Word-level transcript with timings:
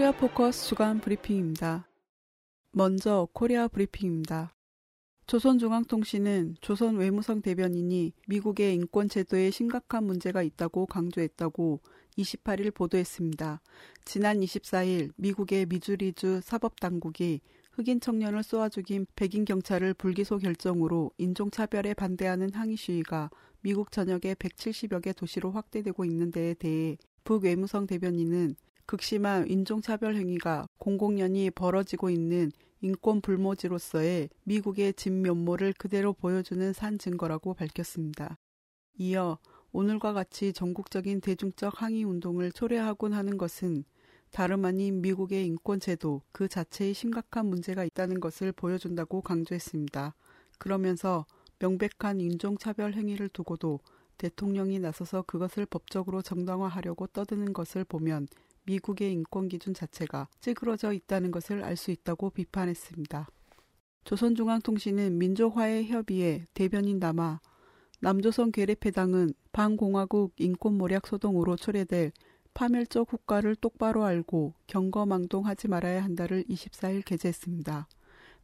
코리아 0.00 0.12
포커스 0.12 0.66
주간 0.66 0.98
브리핑입니다. 0.98 1.86
먼저 2.72 3.28
코리아 3.34 3.68
브리핑입니다. 3.68 4.54
조선중앙통신은 5.26 6.56
조선 6.62 6.96
외무성 6.96 7.42
대변인이 7.42 8.14
미국의 8.26 8.76
인권 8.76 9.10
제도에 9.10 9.50
심각한 9.50 10.04
문제가 10.04 10.42
있다고 10.42 10.86
강조했다고 10.86 11.82
28일 12.16 12.72
보도했습니다. 12.72 13.60
지난 14.06 14.40
24일 14.40 15.12
미국의 15.16 15.66
미주리주 15.66 16.40
사법당국이 16.44 17.42
흑인 17.72 18.00
청년을 18.00 18.42
쏘아 18.42 18.70
죽인 18.70 19.04
백인 19.16 19.44
경찰을 19.44 19.92
불기소 19.92 20.38
결정으로 20.38 21.10
인종차별에 21.18 21.92
반대하는 21.92 22.54
항의 22.54 22.78
시위가 22.78 23.28
미국 23.60 23.92
전역의 23.92 24.36
170여 24.36 25.02
개 25.02 25.12
도시로 25.12 25.50
확대되고 25.50 26.06
있는 26.06 26.30
데에 26.30 26.54
대해 26.54 26.96
북 27.22 27.44
외무성 27.44 27.86
대변인은 27.86 28.56
극심한 28.90 29.48
인종차별 29.48 30.16
행위가 30.16 30.66
공공연히 30.78 31.48
벌어지고 31.48 32.10
있는 32.10 32.50
인권 32.80 33.20
불모지로서의 33.20 34.30
미국의 34.42 34.94
진면모를 34.94 35.74
그대로 35.74 36.12
보여주는 36.12 36.72
산 36.72 36.98
증거라고 36.98 37.54
밝혔습니다. 37.54 38.36
이어 38.98 39.38
오늘과 39.70 40.12
같이 40.12 40.52
전국적인 40.52 41.20
대중적 41.20 41.80
항의 41.80 42.02
운동을 42.02 42.50
초래하곤 42.50 43.12
하는 43.12 43.38
것은 43.38 43.84
다름 44.32 44.64
아닌 44.64 45.00
미국의 45.02 45.46
인권 45.46 45.78
제도 45.78 46.22
그 46.32 46.48
자체에 46.48 46.92
심각한 46.92 47.46
문제가 47.46 47.84
있다는 47.84 48.18
것을 48.18 48.50
보여준다고 48.50 49.20
강조했습니다. 49.20 50.16
그러면서 50.58 51.26
명백한 51.60 52.20
인종차별 52.20 52.94
행위를 52.94 53.28
두고도 53.28 53.78
대통령이 54.18 54.80
나서서 54.80 55.22
그것을 55.22 55.64
법적으로 55.66 56.22
정당화하려고 56.22 57.06
떠드는 57.06 57.52
것을 57.52 57.84
보면 57.84 58.26
미국의 58.64 59.12
인권 59.12 59.48
기준 59.48 59.74
자체가 59.74 60.28
찌그러져 60.40 60.92
있다는 60.92 61.30
것을 61.30 61.64
알 61.64 61.76
수 61.76 61.90
있다고 61.90 62.30
비판했습니다. 62.30 63.28
조선중앙통신은 64.04 65.18
민족화의 65.18 65.86
협의회 65.86 66.46
대변인 66.54 66.98
남아 66.98 67.40
남조선 68.00 68.50
괴뢰패당은 68.52 69.34
반공화국 69.52 70.32
인권모략 70.38 71.06
소동으로 71.06 71.56
초래될 71.56 72.12
파멸적 72.54 73.12
후과를 73.12 73.56
똑바로 73.56 74.04
알고 74.04 74.54
경거망동하지 74.66 75.68
말아야 75.68 76.02
한다를 76.02 76.44
24일 76.44 77.04
게재했습니다. 77.04 77.88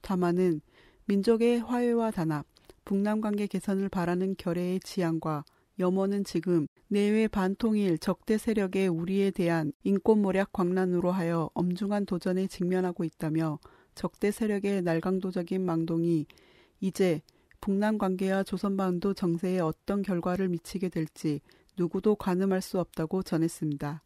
다만은 0.01 0.61
민족의 1.07 1.61
화해와 1.61 2.11
단합, 2.11 2.47
북남 2.85 3.21
관계 3.21 3.47
개선을 3.47 3.89
바라는 3.89 4.37
결의의 4.39 4.81
지향과 4.81 5.45
염원은 5.79 6.25
지금 6.25 6.67
내외 6.89 7.29
반통일 7.29 7.99
적대 7.99 8.39
세력의 8.39 8.89
우리에 8.89 9.31
대한 9.31 9.73
인권모략 9.85 10.53
광란으로 10.53 11.11
하여 11.11 11.51
엄중한 11.55 12.07
도전에 12.07 12.47
직면하고 12.47 13.05
있다며 13.05 13.59
적대 13.95 14.31
세력의 14.31 14.83
날강도적인 14.83 15.65
망동이 15.65 16.27
이제 16.81 17.21
북남 17.61 17.99
관계와 17.99 18.43
조선반도 18.43 19.15
정세에 19.15 19.59
어떤 19.59 20.03
결과를 20.03 20.49
미치게 20.49 20.89
될지 20.89 21.41
누구도 21.77 22.15
가늠할 22.15 22.63
수 22.63 22.79
없다고 22.79 23.23
전했습니다. 23.23 24.03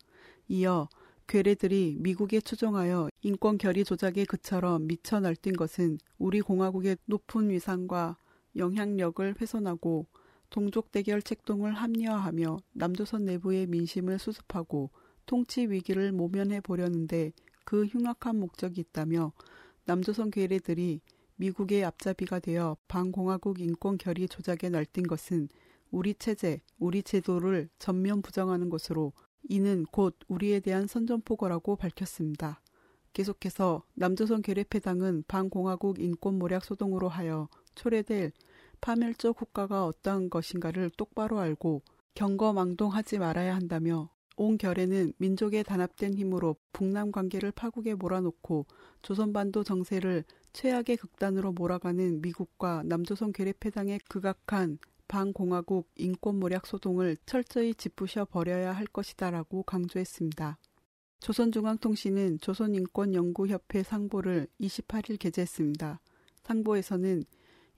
이어 0.48 0.88
괴뢰들이 1.28 1.96
미국에 2.00 2.40
추종하여 2.40 3.08
인권 3.22 3.56
결의 3.58 3.84
조작의 3.84 4.27
그처럼 4.27 4.89
미쳐 4.89 5.20
날뛴 5.20 5.52
것은 5.52 5.98
우리 6.18 6.40
공화국의 6.40 6.96
높은 7.05 7.50
위상과 7.50 8.16
영향력을 8.56 9.36
훼손하고 9.40 10.06
동족 10.50 10.90
대결 10.90 11.22
책동을 11.22 11.72
합리화하며 11.72 12.58
남조선 12.72 13.24
내부의 13.24 13.66
민심을 13.66 14.18
수습하고 14.18 14.90
통치 15.24 15.66
위기를 15.66 16.12
모면해 16.12 16.61
보려는데 16.61 17.33
그 17.64 17.86
흉악한 17.86 18.38
목적이 18.38 18.80
있다며 18.80 19.33
남조선 19.84 20.30
괴뢰들이 20.30 21.00
미국의 21.36 21.84
앞잡이가 21.84 22.40
되어 22.40 22.77
반공화국 22.89 23.60
인권 23.60 23.96
결의 23.96 24.28
조작에 24.28 24.68
날뛴 24.70 25.06
것은 25.06 25.48
우리 25.90 26.14
체제, 26.14 26.60
우리 26.78 27.02
제도를 27.02 27.68
전면 27.78 28.20
부정하는 28.20 28.68
것으로 28.70 29.12
이는 29.48 29.84
곧 29.90 30.16
우리에 30.28 30.60
대한 30.60 30.86
선전포고라고 30.86 31.77
밝혔습니다. 31.77 32.60
계속해서 33.12 33.84
남조선 33.94 34.42
괴뢰패당은 34.42 35.24
반공화국 35.27 36.00
인권 36.00 36.39
모략 36.39 36.64
소동으로 36.64 37.08
하여 37.08 37.48
초래될 37.74 38.33
파멸적 38.80 39.36
국가가 39.36 39.86
어떠한 39.86 40.30
것인가를 40.30 40.91
똑바로 40.96 41.39
알고 41.39 41.83
경거망동하지 42.14 43.18
말아야 43.18 43.55
한다며 43.55 44.11
온 44.36 44.57
결에는 44.57 45.13
민족의 45.18 45.64
단합된 45.64 46.14
힘으로 46.14 46.57
북남 46.73 47.13
관계를 47.13 47.52
파국에 47.52 47.95
몰아놓고 47.95 48.67
조선반도 49.02 49.64
정세를 49.64 50.24
최악의 50.52 50.96
극단으로 50.96 51.52
몰아가는 51.52 52.23
미국과 52.23 52.83
남조선 52.86 53.33
괴뢰패당의 53.33 54.01
극악한 54.08 54.79
반공화국 55.08 55.90
인권모략 55.96 56.67
소동을 56.67 57.17
철저히 57.27 57.74
짚부셔 57.74 58.24
버려야 58.24 58.73
할 58.73 58.86
것이다라고 58.86 59.64
강조했습니다. 59.64 60.57
조선중앙통신은 61.20 62.39
조선인권연구협회 62.39 63.83
상보를 63.83 64.46
28일 64.61 65.19
게재했습니다. 65.19 66.01
상보에서는 66.45 67.24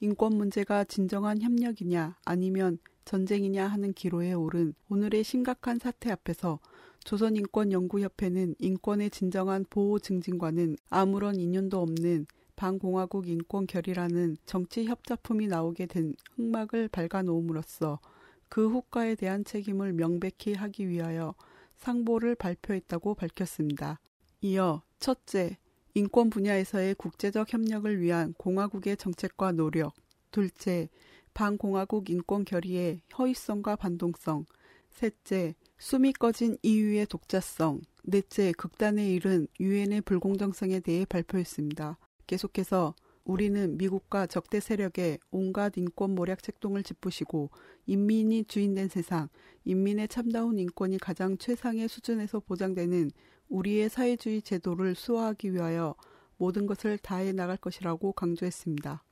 인권 0.03 0.37
문제가 0.37 0.83
진정한 0.83 1.41
협력이냐 1.41 2.17
아니면 2.25 2.79
전쟁이냐 3.05 3.69
하는 3.69 3.93
기로에 3.93 4.33
오른 4.33 4.75
오늘의 4.89 5.23
심각한 5.23 5.79
사태 5.79 6.11
앞에서 6.11 6.59
조선인권연구협회는 7.05 8.57
인권의 8.59 9.11
진정한 9.11 9.65
보호 9.71 10.01
증진과는 10.01 10.77
아무런 10.91 11.37
인연도 11.37 11.81
없는 11.81 12.27
반공화국 12.57 13.29
인권 13.29 13.69
결의라는 13.69 14.39
정치 14.45 14.87
협작품이 14.87 15.47
나오게 15.47 15.87
된 15.87 16.15
흑막을 16.35 16.89
밝아놓음으로써 16.89 18.01
그 18.49 18.69
후과에 18.69 19.15
대한 19.15 19.45
책임을 19.45 19.93
명백히 19.93 20.55
하기 20.55 20.89
위하여 20.89 21.37
상보를 21.77 22.35
발표했다고 22.35 23.15
밝혔습니다. 23.15 24.01
이어 24.41 24.83
첫째, 24.99 25.59
인권 25.95 26.31
분야에서의 26.31 26.95
국제적 26.95 27.53
협력을 27.53 28.01
위한 28.01 28.33
공화국의 28.39 28.97
정책과 28.97 29.53
노력. 29.53 29.93
둘째, 30.31 30.89
반공화국 31.35 32.09
인권 32.09 32.47
결의의 32.47 33.03
허위성과 33.19 33.77
반동성. 33.77 34.47
셋째, 34.89 35.55
숨이 35.79 36.15
꺼진 36.15 36.57
EU의 36.63 37.07
독자성. 37.07 37.83
넷째, 38.05 38.53
극단에 38.53 39.13
이른 39.13 39.47
유엔의 39.61 40.01
불공정성에 40.03 40.81
대해 40.81 41.05
발표했습니다. 41.05 41.99
계속해서 42.27 42.95
우리는 43.25 43.77
미국과 43.77 44.27
적대 44.27 44.61
세력의 44.61 45.19
온갖 45.31 45.77
인권 45.77 46.15
모략 46.15 46.43
책동을 46.43 46.83
짚으시고 46.83 47.51
인민이 47.87 48.45
주인된 48.45 48.89
세상, 48.89 49.29
인민의 49.65 50.09
참다운 50.09 50.59
인권이 50.59 50.99
가장 50.99 51.37
최상의 51.37 51.89
수준에서 51.89 52.41
보장되는 52.41 53.11
우리의 53.53 53.91
사회주의 53.91 54.41
제도를 54.41 54.95
수호하기 54.95 55.53
위하여 55.53 55.95
모든 56.39 56.67
것을 56.67 56.99
다해 56.99 57.33
나갈 57.33 57.57
것이라고 57.57 58.13
강조했습니다. 58.13 59.05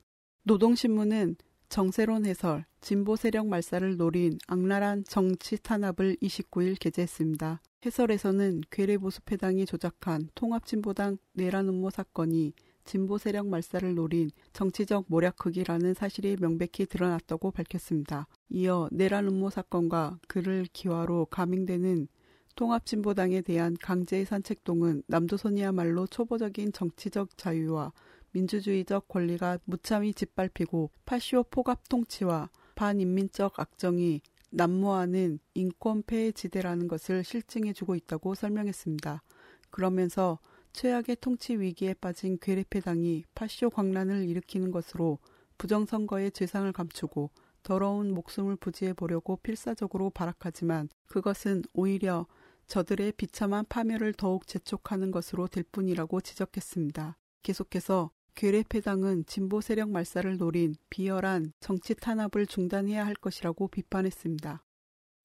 노동신문은 0.43 1.35
정세론 1.69 2.25
해설, 2.25 2.65
진보 2.81 3.15
세력 3.15 3.47
말살을 3.47 3.95
노린 3.95 4.37
악랄한 4.47 5.05
정치 5.05 5.61
탄압을 5.61 6.17
29일 6.21 6.77
게재했습니다. 6.79 7.61
해설에서는 7.85 8.61
괴뢰보수패당이 8.69 9.65
조작한 9.65 10.27
통합진보당 10.35 11.17
내란 11.33 11.69
음모 11.69 11.91
사건이 11.91 12.53
진보 12.83 13.17
세력 13.17 13.47
말살을 13.47 13.95
노린 13.95 14.31
정치적 14.53 15.05
모략극이라는 15.07 15.93
사실이 15.93 16.37
명백히 16.41 16.87
드러났다고 16.87 17.51
밝혔습니다. 17.51 18.27
이어 18.49 18.89
내란 18.91 19.27
음모 19.27 19.51
사건과 19.51 20.19
그를 20.27 20.65
기화로 20.73 21.27
감행되는 21.27 22.07
통합진보당에 22.55 23.41
대한 23.41 23.75
강제해산 23.81 24.43
책동은 24.43 25.03
남조선이야말로 25.07 26.07
초보적인 26.07 26.73
정치적 26.73 27.37
자유와 27.37 27.93
민주주의적 28.31 29.07
권리가 29.07 29.59
무참히 29.65 30.13
짓밟히고 30.13 30.91
파시오 31.05 31.43
포갑 31.43 31.89
통치와 31.89 32.49
반인민적 32.75 33.59
악정이 33.59 34.21
난무하는 34.51 35.39
인권 35.53 36.03
폐해 36.03 36.31
지대라는 36.31 36.87
것을 36.87 37.23
실증해주고 37.23 37.95
있다고 37.95 38.35
설명했습니다. 38.35 39.23
그러면서 39.69 40.39
최악의 40.73 41.17
통치 41.21 41.55
위기에 41.57 41.93
빠진 41.93 42.37
괴뢰패당이 42.39 43.25
파시오 43.35 43.69
광란을 43.69 44.27
일으키는 44.29 44.71
것으로 44.71 45.19
부정선거의 45.57 46.31
죄상을 46.31 46.71
감추고 46.71 47.29
더러운 47.63 48.13
목숨을 48.13 48.55
부지해 48.55 48.93
보려고 48.93 49.37
필사적으로 49.37 50.09
발악하지만 50.09 50.89
그것은 51.07 51.63
오히려 51.73 52.25
저들의 52.71 53.11
비참한 53.17 53.65
파멸을 53.67 54.13
더욱 54.13 54.47
재촉하는 54.47 55.11
것으로 55.11 55.47
될 55.47 55.65
뿐이라고 55.73 56.21
지적했습니다. 56.21 57.17
계속해서 57.43 58.11
괴뢰패당은 58.35 59.25
진보 59.25 59.59
세력 59.59 59.89
말살을 59.89 60.37
노린 60.37 60.75
비열한 60.89 61.51
정치 61.59 61.93
탄압을 61.93 62.45
중단해야 62.47 63.05
할 63.05 63.13
것이라고 63.15 63.67
비판했습니다. 63.67 64.63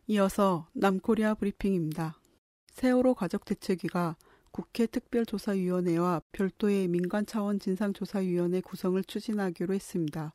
이어서 0.08 0.66
남코리아 0.72 1.34
브리핑입니다. 1.34 2.18
세월호 2.72 3.14
가족 3.14 3.44
대책위가 3.44 4.16
국회 4.50 4.86
특별조사위원회와 4.86 6.22
별도의 6.32 6.88
민간 6.88 7.26
차원 7.26 7.60
진상조사위원회 7.60 8.60
구성을 8.60 9.00
추진하기로 9.04 9.72
했습니다. 9.72 10.34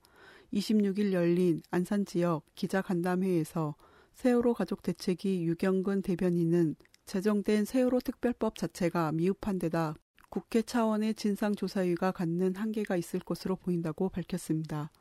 26일 0.53 1.11
열린 1.11 1.61
안산 1.71 2.05
지역 2.05 2.45
기자 2.55 2.81
간담회에서 2.81 3.75
세월호 4.13 4.53
가족 4.53 4.81
대책위 4.81 5.43
유경근 5.43 6.03
대변인은 6.03 6.77
제정된 7.11 7.65
세월호 7.65 7.99
특별법 7.99 8.55
자체가 8.55 9.11
미흡한 9.11 9.59
데다 9.59 9.95
국회 10.29 10.61
차원의 10.61 11.15
진상조사위가 11.15 12.13
갖는 12.13 12.55
한계가 12.55 12.95
있을 12.95 13.19
것으로 13.19 13.57
보인다고 13.57 14.07
밝혔습니다. 14.07 14.91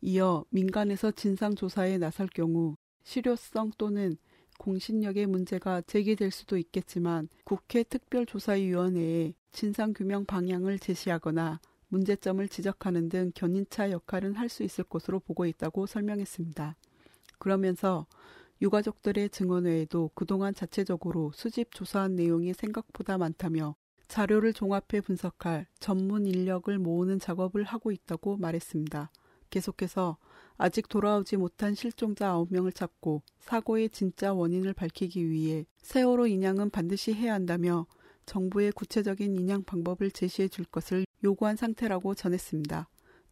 이어 0.00 0.44
민간에서 0.50 1.10
진상조사에 1.10 1.98
나설 1.98 2.28
경우 2.28 2.76
실효성 3.02 3.72
또는 3.78 4.16
공신력의 4.60 5.26
문제가 5.26 5.80
제기될 5.80 6.30
수도 6.30 6.56
있겠지만 6.56 7.28
국회 7.42 7.82
특별조사위원회에 7.82 9.34
진상규명 9.50 10.24
방향을 10.24 10.78
제시하거나 10.78 11.60
문제점을 11.88 12.46
지적하는 12.46 13.08
등 13.08 13.32
견인차 13.34 13.90
역할은 13.90 14.36
할 14.36 14.48
수 14.48 14.62
있을 14.62 14.84
것으로 14.84 15.18
보고 15.18 15.44
있다고 15.44 15.86
설명했습니다. 15.86 16.76
그러면서 17.40 18.06
유가족들의 18.62 19.30
증언 19.30 19.64
외에도 19.64 20.10
그동안 20.14 20.54
자체적으로 20.54 21.32
수집 21.34 21.74
조사한 21.74 22.16
내용이 22.16 22.54
생각보다 22.54 23.18
많다며 23.18 23.76
자료를 24.08 24.52
종합해 24.52 25.00
분석할 25.04 25.66
전문 25.78 26.26
인력을 26.26 26.78
모으는 26.78 27.18
작업을 27.18 27.64
하고 27.64 27.90
있다고 27.90 28.36
말했습니다. 28.36 29.10
계속해서 29.50 30.16
아직 30.56 30.88
돌아오지 30.88 31.36
못한 31.36 31.74
실종자 31.74 32.32
9명을 32.32 32.74
찾고 32.74 33.22
사고의 33.40 33.90
진짜 33.90 34.32
원인을 34.32 34.72
밝히기 34.72 35.28
위해 35.28 35.66
세월호 35.82 36.26
인양은 36.26 36.70
반드시 36.70 37.12
해야 37.12 37.34
한다며 37.34 37.86
정부의 38.24 38.72
구체적인 38.72 39.36
인양 39.36 39.64
방법을 39.64 40.10
제시해 40.10 40.48
줄 40.48 40.64
것을 40.64 41.04
요구한 41.22 41.56
상태라고 41.56 42.14
전했습니다. 42.14 42.88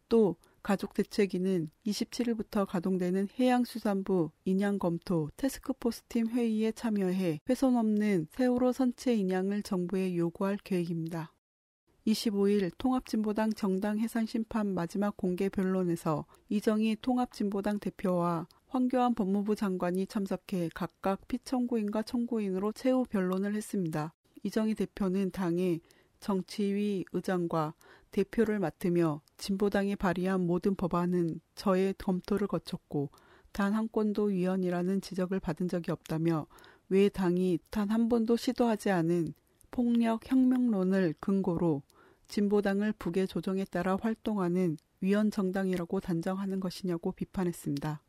또 0.07 0.35
가족대책위는 0.65 1.69
27일부터 1.85 2.65
가동되는 2.65 3.27
해양수산부 3.39 4.31
인양 4.45 4.79
검토 4.79 5.29
테스크포스팀 5.37 6.29
회의에 6.29 6.71
참여해 6.71 7.41
훼손 7.47 7.77
없는 7.77 8.27
세월호 8.31 8.71
선체 8.71 9.13
인양을 9.13 9.61
정부에 9.61 10.15
요구할 10.17 10.57
계획입니다. 10.63 11.31
25일 12.07 12.71
통합진보당 12.79 13.53
정당 13.53 13.99
해상심판 13.99 14.73
마지막 14.73 15.15
공개 15.15 15.49
변론에서 15.49 16.25
이정희 16.49 16.97
통합진보당 17.01 17.79
대표와 17.79 18.47
황교안 18.67 19.13
법무부 19.13 19.55
장관이 19.55 20.07
참석해 20.07 20.69
각각 20.73 21.27
피청구인과 21.27 22.01
청구인으로 22.03 22.71
최후 22.71 23.05
변론을 23.05 23.53
했습니다. 23.53 24.13
이정희 24.41 24.73
대표는 24.75 25.29
당의 25.29 25.81
정치위 26.19 27.05
의장과 27.13 27.73
대표를 28.11 28.59
맡으며 28.59 29.21
진보당이 29.37 29.95
발의한 29.97 30.45
모든 30.45 30.75
법안은 30.75 31.41
저의 31.55 31.93
검토를 31.97 32.47
거쳤고 32.47 33.09
단 33.51 33.73
한 33.73 33.87
건도 33.91 34.25
위헌이라는 34.25 35.01
지적을 35.01 35.39
받은 35.39 35.67
적이 35.69 35.91
없다며 35.91 36.47
왜 36.89 37.09
당이 37.09 37.59
단 37.69 37.89
한 37.89 38.09
번도 38.09 38.37
시도하지 38.37 38.91
않은 38.91 39.33
폭력 39.71 40.29
혁명론을 40.29 41.15
근거로 41.19 41.81
진보당을 42.27 42.93
북의 42.93 43.27
조정에 43.27 43.65
따라 43.65 43.97
활동하는 44.01 44.77
위헌 45.01 45.31
정당이라고 45.31 45.99
단정하는 45.99 46.59
것이냐고 46.59 47.11
비판했습니다. 47.11 48.01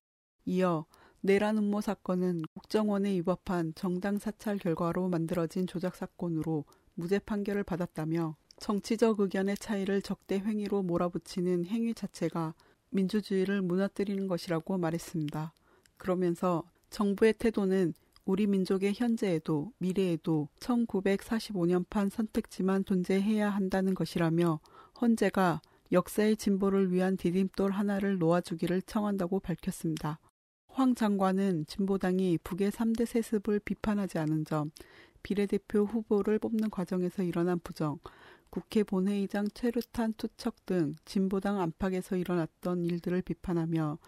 이어 0.47 0.87
내란 1.21 1.59
음모 1.59 1.81
사건은 1.81 2.43
국정원에 2.55 3.13
위법한 3.15 3.73
정당 3.75 4.19
사찰 4.19 4.59
결과로 4.59 5.09
만들어진 5.09 5.67
조작 5.67 5.97
사건으로 5.97 6.65
무죄 6.97 7.19
판결을 7.21 7.63
받았다며 7.63 8.37
정치적 8.59 9.21
의견의 9.21 9.57
차이를 9.59 10.03
적대 10.03 10.39
행위로 10.39 10.83
몰아붙이는 10.83 11.67
행위 11.67 11.95
자체가 11.95 12.55
민주주의를 12.91 13.63
무너뜨리는 13.63 14.27
것이라고 14.27 14.79
말했습니다. 14.79 15.53
그러면서 15.99 16.65
정부의 16.91 17.35
태도는 17.35 17.95
우리 18.25 18.47
민족의 18.47 18.95
현재에도 18.95 19.73
미래에도 19.79 20.49
1945년판 20.59 22.11
선택지만 22.11 22.85
존재해야 22.85 23.51
한다는 23.51 23.95
것이라며 23.95 24.59
헌재가 25.01 25.61
역사의 25.93 26.37
진보를 26.37 26.93
위한 26.93 27.17
디딤돌 27.17 27.71
하나를 27.71 28.19
놓아주기를 28.19 28.83
청한다고 28.83 29.39
밝혔습니다. 29.39 30.19
황 30.69 30.95
장관은 30.95 31.67
진보당이 31.67 32.39
북의 32.43 32.71
3대 32.71 33.07
세습을 33.07 33.61
비판하지 33.61 34.19
않은 34.19 34.45
점, 34.45 34.73
비례대표 35.27 35.81
후보를 35.81 36.39
뽑는 36.39 36.71
과정에서 36.71 37.25
일어난 37.25 37.59
부정, 37.59 37.99
국회 38.49 38.85
본회의장 38.85 39.49
최루탄 39.55 40.13
투척 40.13 40.65
등 40.65 40.95
진보당 41.05 41.61
안팎에서 41.61 42.17
일어났던 42.17 42.85
일들을 42.85 43.23
비판하며 43.23 43.99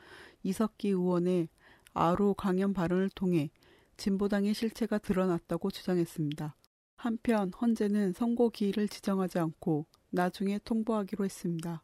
이석기 0.45 0.91
의원의 0.91 1.49
아로 1.93 2.35
강연 2.35 2.73
발언을 2.73 3.11
통해 3.17 3.51
진보당의 3.97 4.55
실체가 4.55 4.99
드러났다고 4.99 5.73
주장했습니다. 5.73 6.55
한편 6.95 7.53
헌재는 7.61 8.13
선고 8.13 8.51
기일을 8.51 8.87
지정하지 8.87 9.41
않고 9.41 9.87
나중에 10.11 10.61
통보하기로 10.63 11.25
했습니다. 11.25 11.83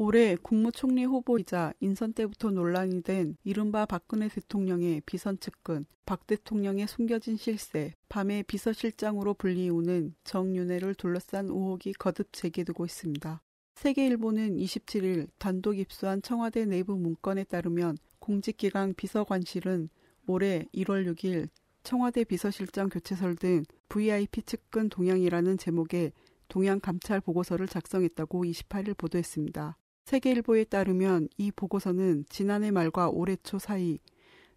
올해 0.00 0.36
국무총리 0.36 1.04
후보이자 1.04 1.72
인선 1.80 2.12
때부터 2.12 2.52
논란이 2.52 3.02
된 3.02 3.36
이른바 3.42 3.84
박근혜 3.84 4.28
대통령의 4.28 5.02
비선 5.04 5.40
측근, 5.40 5.86
박 6.06 6.24
대통령의 6.28 6.86
숨겨진 6.86 7.36
실세, 7.36 7.94
밤의 8.08 8.44
비서실장으로 8.44 9.34
불리우는 9.34 10.14
정윤회를 10.22 10.94
둘러싼 10.94 11.46
의혹이 11.46 11.94
거듭 11.94 12.32
제기되고 12.32 12.84
있습니다. 12.84 13.42
세계일보는 13.74 14.56
27일 14.58 15.30
단독 15.36 15.76
입수한 15.76 16.22
청와대 16.22 16.64
내부 16.64 16.96
문건에 16.96 17.42
따르면 17.42 17.98
공직기강 18.20 18.94
비서관실은 18.94 19.88
올해 20.28 20.64
1월 20.76 21.12
6일 21.12 21.48
청와대 21.82 22.22
비서실장 22.22 22.88
교체설 22.88 23.34
등 23.34 23.64
VIP 23.88 24.42
측근 24.42 24.90
동향이라는 24.90 25.58
제목의 25.58 26.12
동향 26.46 26.78
감찰 26.78 27.20
보고서를 27.20 27.66
작성했다고 27.66 28.44
28일 28.44 28.96
보도했습니다. 28.96 29.76
세계일보에 30.08 30.64
따르면 30.64 31.28
이 31.36 31.50
보고서는 31.50 32.24
지난해 32.30 32.70
말과 32.70 33.10
올해 33.10 33.36
초 33.42 33.58
사이 33.58 33.98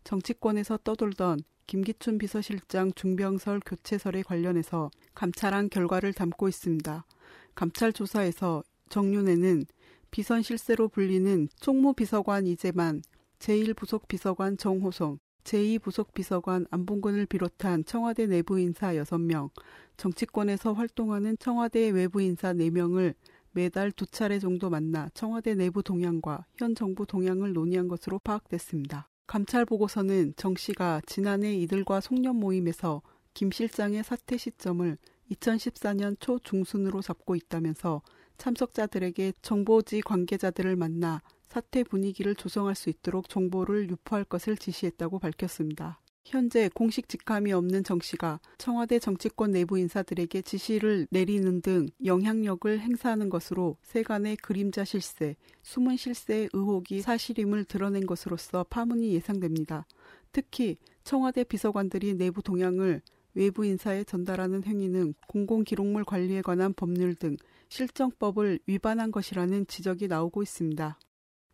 정치권에서 0.06 0.78
떠돌던 0.78 1.42
김기춘 1.68 2.18
비서실장 2.18 2.94
중병설 2.94 3.60
교체설에 3.66 4.24
관련해서 4.24 4.92
감찰한 5.14 5.70
결과를 5.70 6.14
담고 6.14 6.48
있습니다. 6.48 7.06
감찰 7.54 7.92
조사에서 7.92 8.64
정윤회는 8.88 9.66
비선 10.10 10.42
실세로 10.42 10.88
불리는 10.88 11.50
총무 11.60 11.96
비서관 11.96 12.48
이재만, 12.48 13.02
제1부속 13.40 14.08
비서관 14.08 14.56
정호성, 14.56 15.20
제2부속 15.44 16.14
비서관 16.14 16.66
안봉근을 16.72 17.26
비롯한 17.26 17.84
청와대 17.84 18.26
내부 18.26 18.58
인사 18.58 18.94
6명, 18.94 19.50
정치권에서 19.98 20.72
활동하는 20.72 21.36
청와대 21.40 21.90
외부 21.90 22.22
인사 22.22 22.54
4명을 22.54 23.16
매달 23.52 23.92
두 23.92 24.06
차례 24.06 24.40
정도 24.40 24.70
만나 24.70 25.10
청와대 25.14 25.56
내부 25.56 25.84
동향과 25.84 26.46
현 26.56 26.76
정부 26.76 27.06
동향을 27.06 27.54
논의한 27.54 27.88
것으로 27.88 28.20
파악됐습니다. 28.20 29.10
감찰 29.28 29.66
보고서는 29.66 30.34
정 30.36 30.56
씨가 30.56 31.02
지난해 31.06 31.56
이들과 31.56 32.02
송년 32.02 32.36
모임에서 32.36 33.02
김 33.34 33.52
실장의 33.52 34.04
사퇴 34.04 34.38
시점을 34.38 34.98
2014년 35.32 36.18
초 36.20 36.40
중순으로 36.40 37.02
잡고 37.02 37.36
있다면서 37.36 38.02
참석자들에게 38.38 39.34
정보지 39.42 40.02
관계자들을 40.02 40.76
만나 40.76 41.22
사퇴 41.48 41.84
분위기를 41.84 42.36
조성할 42.36 42.76
수 42.76 42.90
있도록 42.90 43.30
정보를 43.30 43.90
유포할 43.90 44.24
것을 44.24 44.58
지시했다고 44.58 45.20
밝혔습니다. 45.20 46.00
현재 46.24 46.70
공식 46.74 47.10
직함이 47.10 47.52
없는 47.52 47.84
정 47.84 48.00
씨가 48.00 48.40
청와대 48.58 49.00
정치권 49.00 49.52
내부 49.52 49.78
인사들에게 49.78 50.42
지시를 50.44 51.08
내리는 51.10 51.62
등 51.62 51.88
영향력을 52.06 52.80
행사하는 52.80 53.30
것으로 53.30 53.78
세간의 53.82 54.38
그림자 54.38 54.86
실세, 54.86 55.36
숨은 55.64 55.98
실세의 55.98 56.50
의혹이 56.54 57.02
사실임을 57.02 57.66
드러낸 57.66 58.06
것으로서 58.06 58.64
파문이 58.70 59.14
예상됩니다. 59.14 59.86
특히 60.32 60.78
청와대 61.04 61.44
비서관들이 61.44 62.14
내부 62.14 62.42
동향을 62.44 63.02
외부 63.34 63.66
인사에 63.66 64.04
전달하는 64.04 64.64
행위는 64.64 65.16
공공기록물 65.28 66.06
관리에 66.06 66.42
관한 66.42 66.74
법률 66.74 67.16
등 67.16 67.36
실정법을 67.70 68.60
위반한 68.68 69.12
것이라는 69.12 69.68
지적이 69.68 70.08
나오고 70.08 70.44
있습니다. 70.44 71.00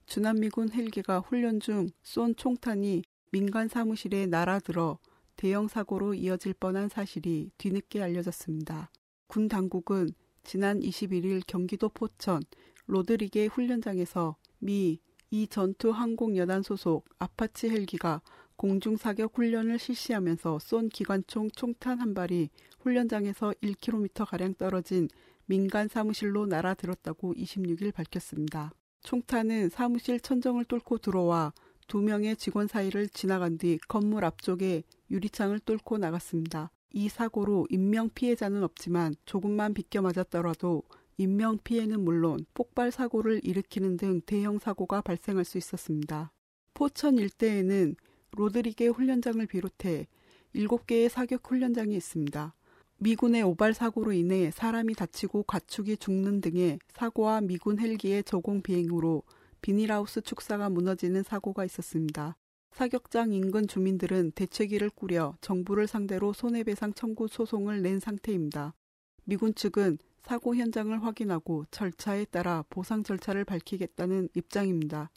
주남미군 0.07 0.71
헬기가 0.71 1.19
훈련 1.19 1.59
중 1.59 1.89
쏜 2.03 2.35
총탄이 2.35 3.03
민간 3.31 3.67
사무실에 3.67 4.25
날아들어 4.25 4.99
대형 5.35 5.67
사고로 5.67 6.13
이어질 6.13 6.53
뻔한 6.53 6.89
사실이 6.89 7.51
뒤늦게 7.57 8.01
알려졌습니다. 8.01 8.89
군 9.27 9.47
당국은 9.47 10.09
지난 10.43 10.79
21일 10.79 11.41
경기도 11.45 11.89
포천 11.89 12.41
로드리게 12.87 13.47
훈련장에서 13.47 14.35
미 14.59 14.99
이 15.29 15.47
전투 15.47 15.91
항공여단 15.91 16.63
소속 16.63 17.05
아파치 17.19 17.69
헬기가 17.69 18.21
공중 18.55 18.95
사격 18.95 19.37
훈련을 19.37 19.77
실시하면서 19.77 20.59
쏜 20.59 20.87
기관총 20.87 21.51
총탄 21.51 21.99
한 21.99 22.13
발이 22.13 22.49
훈련장에서 22.79 23.53
1km 23.61 24.25
가량 24.25 24.53
떨어진 24.55 25.09
민간 25.45 25.89
사무실로 25.89 26.45
날아들었다고 26.45 27.33
26일 27.33 27.93
밝혔습니다. 27.93 28.71
총탄은 29.01 29.69
사무실 29.69 30.19
천정을 30.21 30.65
뚫고 30.65 30.99
들어와 30.99 31.53
두 31.87 32.01
명의 32.01 32.35
직원 32.35 32.67
사이를 32.67 33.07
지나간 33.07 33.57
뒤 33.57 33.79
건물 33.87 34.25
앞쪽에 34.25 34.83
유리창을 35.09 35.59
뚫고 35.59 35.97
나갔습니다. 35.97 36.69
이 36.91 37.07
사고로 37.07 37.67
인명 37.69 38.09
피해자는 38.09 38.61
없지만 38.63 39.15
조금만 39.25 39.73
비껴 39.73 40.01
맞았더라도 40.01 40.83
인명 41.17 41.57
피해는 41.63 42.01
물론 42.01 42.45
폭발 42.53 42.91
사고를 42.91 43.39
일으키는 43.43 43.97
등 43.97 44.21
대형 44.25 44.59
사고가 44.59 45.01
발생할 45.01 45.45
수 45.45 45.57
있었습니다. 45.57 46.31
포천 46.73 47.17
일대에는 47.17 47.95
로드리게 48.31 48.87
훈련장을 48.87 49.45
비롯해 49.47 50.07
7개의 50.53 51.09
사격 51.09 51.49
훈련장이 51.49 51.95
있습니다. 51.95 52.53
미군의 52.99 53.43
오발 53.43 53.73
사고로 53.73 54.11
인해 54.11 54.51
사람이 54.51 54.95
다치고 54.95 55.43
가축이 55.43 55.97
죽는 55.97 56.41
등의 56.41 56.79
사고와 56.89 57.41
미군 57.41 57.79
헬기의 57.79 58.23
저공 58.23 58.61
비행으로 58.61 59.23
비닐하우스 59.67 60.21
축사가 60.21 60.69
무너지는 60.69 61.23
사고가 61.23 61.65
있었습니다. 61.65 62.37
사격장 62.71 63.33
인근 63.33 63.67
주민들은 63.67 64.31
대책위를 64.31 64.89
꾸려 64.91 65.35
정부를 65.41 65.87
상대로 65.87 66.31
손해배상 66.31 66.93
청구 66.93 67.27
소송을 67.27 67.81
낸 67.81 67.99
상태입니다. 67.99 68.73
미군 69.25 69.53
측은 69.53 69.97
사고 70.23 70.55
현장을 70.55 71.03
확인하고 71.03 71.65
절차에 71.69 72.23
따라 72.31 72.63
보상 72.69 73.03
절차를 73.03 73.43
밝히겠다는 73.43 74.29
입장입니다. 74.35 75.09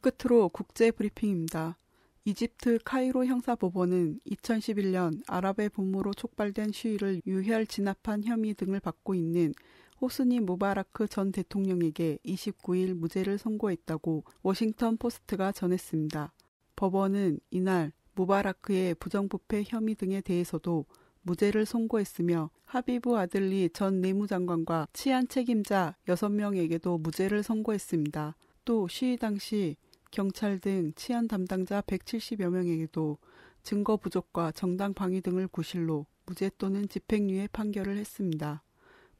끝으로 0.00 0.48
국제 0.48 0.90
브리핑입니다. 0.90 1.78
이집트 2.24 2.80
카이로 2.84 3.26
형사법원은 3.26 4.18
2011년 4.26 5.22
아랍의 5.28 5.68
봄으로 5.68 6.14
촉발된 6.14 6.72
시위를 6.72 7.22
유혈 7.28 7.68
진압한 7.68 8.24
혐의 8.24 8.54
등을 8.54 8.80
받고 8.80 9.14
있는 9.14 9.54
호스니 10.02 10.40
무바라크 10.40 11.06
전 11.06 11.30
대통령에게 11.30 12.18
29일 12.24 12.94
무죄를 12.94 13.38
선고했다고 13.38 14.24
워싱턴 14.42 14.96
포스트가 14.96 15.52
전했습니다. 15.52 16.32
법원은 16.74 17.38
이날 17.50 17.92
무바라크의 18.16 18.96
부정부패 18.96 19.62
혐의 19.64 19.94
등에 19.94 20.20
대해서도 20.20 20.86
무죄를 21.22 21.66
선고했으며 21.66 22.50
하비브 22.64 23.16
아들리 23.16 23.70
전 23.72 24.00
내무장관과 24.00 24.88
치안 24.92 25.28
책임자 25.28 25.96
6명에게도 26.08 27.00
무죄를 27.00 27.44
선고했습니다. 27.44 28.34
또 28.64 28.88
시위 28.88 29.16
당시 29.16 29.76
경찰 30.10 30.58
등 30.58 30.92
치안 30.96 31.28
담당자 31.28 31.80
170여 31.80 32.50
명에게도 32.50 33.18
증거 33.62 33.96
부족과 33.96 34.50
정당 34.50 34.94
방위 34.94 35.20
등을 35.20 35.46
구실로 35.46 36.06
무죄 36.26 36.50
또는 36.58 36.88
집행유예 36.88 37.50
판결을 37.52 37.96
했습니다. 37.98 38.64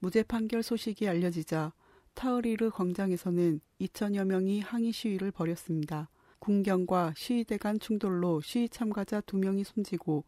무죄 0.02 0.24
판결 0.24 0.64
소식이 0.64 1.06
알려지자 1.06 1.72
타흐리르 2.14 2.70
광장에서는 2.70 3.60
2천여 3.80 4.24
명이 4.24 4.58
항의 4.58 4.90
시위를 4.90 5.30
벌였습니다. 5.30 6.10
군경과 6.40 7.14
시위대 7.16 7.56
간 7.56 7.78
충돌로 7.78 8.40
시위 8.40 8.68
참가자 8.68 9.20
2명이 9.20 9.62
숨지고 9.62 10.24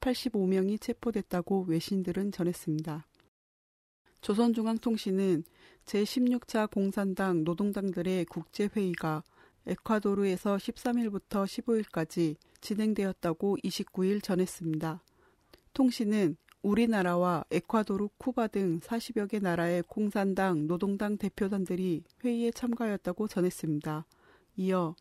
85명이 0.00 0.80
체포됐다고 0.80 1.66
외신들은 1.68 2.32
전했습니다. 2.32 3.06
조선중앙통신은 4.22 5.44
제16차 5.86 6.68
공산당 6.68 7.44
노동당들의 7.44 8.24
국제회의가 8.24 9.22
에콰도르에서 9.68 10.56
13일부터 10.56 11.44
15일까지 11.44 12.34
진행되었다고 12.60 13.58
29일 13.62 14.20
전했습니다. 14.20 15.00
통신은 15.74 16.36
우리나라와 16.62 17.44
에콰도르, 17.50 18.08
쿠바 18.18 18.46
등 18.48 18.78
40여 18.80 19.28
개 19.28 19.40
나라의 19.40 19.82
공산당, 19.88 20.68
노동당 20.68 21.16
대표단들이 21.16 22.04
회의에 22.24 22.52
참가하였다고 22.52 23.26
전했습니다. 23.26 24.06
이어 24.56 24.94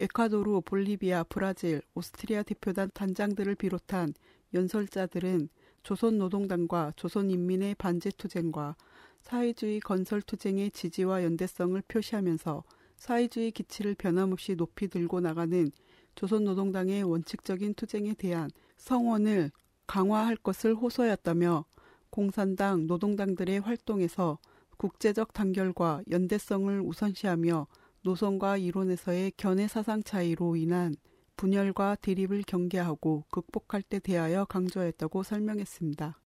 에콰도르, 0.00 0.62
볼리비아, 0.62 1.22
브라질, 1.24 1.82
오스트리아 1.94 2.42
대표단 2.42 2.90
단장들을 2.92 3.54
비롯한 3.54 4.14
연설자들은 4.54 5.48
조선노동당과 5.84 6.94
조선인민의 6.96 7.76
반제투쟁과 7.76 8.76
사회주의 9.22 9.78
건설투쟁의 9.80 10.72
지지와 10.72 11.22
연대성을 11.22 11.80
표시하면서 11.86 12.64
사회주의 12.96 13.52
기치를 13.52 13.94
변함없이 13.94 14.56
높이 14.56 14.88
들고 14.88 15.20
나가는 15.20 15.70
조선노동당의 16.16 17.04
원칙적인 17.04 17.74
투쟁에 17.74 18.14
대한 18.14 18.50
성원을 18.76 19.52
강화할 19.88 20.36
것을 20.36 20.74
호소하였다며 20.76 21.64
공산당, 22.10 22.86
노동당들의 22.86 23.58
활동에서 23.60 24.38
국제적 24.76 25.32
단결과 25.32 26.02
연대성을 26.10 26.80
우선시하며 26.82 27.66
노선과 28.02 28.58
이론에서의 28.58 29.32
견해 29.36 29.66
사상 29.66 30.04
차이로 30.04 30.54
인한 30.54 30.94
분열과 31.36 31.96
대립을 31.96 32.42
경계하고 32.46 33.24
극복할 33.30 33.82
데 33.82 33.98
대하여 33.98 34.44
강조했다고 34.44 35.22
설명했습니다. 35.22 36.20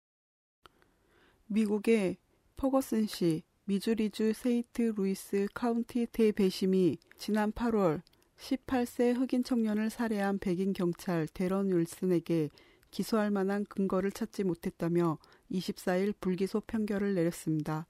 미국의 1.47 2.19
퍼거슨 2.57 3.07
시 3.07 3.43
미주리주 3.65 4.33
세인트 4.33 4.95
루이스 4.97 5.49
카운티 5.55 6.07
대배심이 6.11 6.99
지난 7.17 7.53
8월 7.53 8.03
18세 8.39 9.15
흑인 9.15 9.45
청년을 9.45 9.89
살해한 9.91 10.39
백인 10.39 10.73
경찰 10.73 11.29
데런 11.29 11.71
윌슨에게 11.71 12.51
기소할 12.93 13.31
만한 13.31 13.65
근거를 13.65 14.13
찾지 14.13 14.45
못했다며 14.45 15.19
24일 15.51 16.15
불기소 16.21 16.61
판결을 16.61 17.15
내렸습니다. 17.15 17.87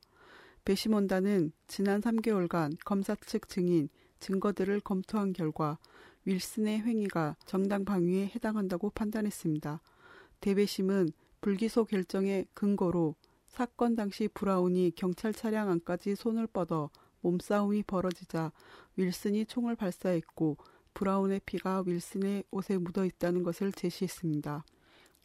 배심원단은 0.65 1.53
지난 1.67 2.01
3개월간 2.01 2.79
검사 2.85 3.17
측 3.17 3.49
증인, 3.49 3.89
증거들을 4.21 4.81
검토한 4.81 5.33
결과 5.33 5.79
윌슨의 6.25 6.81
행위가 6.81 7.37
정당 7.45 7.85
방위에 7.85 8.31
해당한다고 8.35 8.91
판단했습니다. 8.91 9.81
대배심은 10.41 11.11
불기소 11.41 11.85
결정의 11.85 12.47
근거로 12.55 13.17
사건 13.49 13.97
당시 13.97 14.29
브라운이 14.29 14.93
경찰 14.95 15.35
차량 15.35 15.69
안까지 15.69 16.15
손을 16.15 16.47
뻗어 16.47 16.91
몸싸움이 17.23 17.83
벌어지자 17.83 18.53
윌슨이 18.97 19.47
총을 19.47 19.75
발사했고 19.75 20.59
브라운의 20.95 21.41
피가 21.45 21.83
윌슨의 21.87 22.45
옷에 22.53 22.79
묻어 22.79 23.05
있다는 23.05 23.43
것을 23.43 23.73
제시했습니다. 23.73 24.65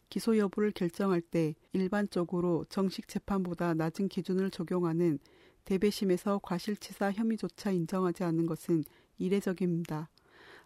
기소 0.08 0.36
여부를 0.38 0.72
결정할 0.72 1.20
때 1.20 1.54
일반적으로 1.72 2.64
정식 2.68 3.08
재판보다 3.08 3.74
낮은 3.74 4.08
기준을 4.08 4.50
적용하는 4.50 5.18
대배심에서 5.64 6.40
과실치사 6.42 7.12
혐의조차 7.12 7.70
인정하지 7.70 8.24
않는 8.24 8.46
것은 8.46 8.84
이례적입니다. 9.18 10.08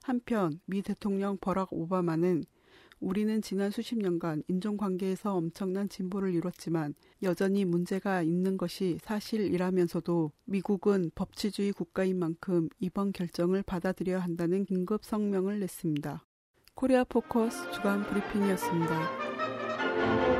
한편 0.03 0.61
미 0.67 0.83
대통령 0.83 1.37
버락 1.41 1.73
오바마는 1.73 2.45
우리는 3.01 3.43
지난 3.43 3.73
수십 3.73 3.99
년간 3.99 4.45
인종관계에서 4.47 5.35
엄청난 5.35 5.89
진보를 5.89 6.33
이뤘지만 6.35 6.95
여전히 7.25 7.65
문제가 7.65 8.23
있는 8.23 8.57
것이 8.57 8.99
사실이라면서도 9.03 10.31
미국은 10.45 11.11
법치주의 11.17 11.73
국가인 11.73 12.21
만큼 12.21 12.69
이번 12.79 13.13
결정을 13.13 13.65
받아들여야 13.65 14.21
한다는 14.21 14.65
긴급 14.65 15.05
성명을 15.05 15.59
냈습니다. 15.59 16.25
코리아 16.75 17.03
포커스 17.03 17.73
주간 17.73 18.05
브리핑이었습니다. 18.07 19.22
thank 20.02 20.26
you 20.26 20.32